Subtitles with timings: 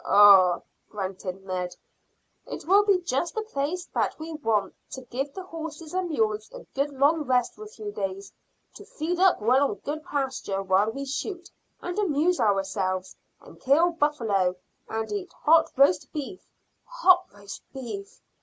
[0.03, 0.59] "Ah!"
[0.89, 1.75] grunted Ned.
[2.47, 6.49] "It will be just the place that we want, to give the horses and mules
[6.51, 8.33] a good long rest for a few days,
[8.73, 11.51] to feed up well on good pasture while we shoot,
[11.83, 14.55] and amuse ourselves, and kill buffalo,
[14.89, 16.47] and eat hot roast beef
[16.83, 18.21] hot roast beef.